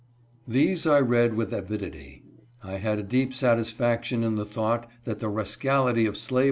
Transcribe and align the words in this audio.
These 0.47 0.87
I 0.87 0.99
read 0.99 1.35
with 1.35 1.53
avidity. 1.53 2.23
I 2.63 2.77
had 2.77 2.97
a 2.97 3.03
deep 3.03 3.35
satisfaction 3.35 4.23
in 4.23 4.33
the 4.33 4.45
thought 4.45 4.89
that 5.03 5.19
the 5.19 5.29
rascality 5.29 6.07
of 6.07 6.17
slave 6.17 6.39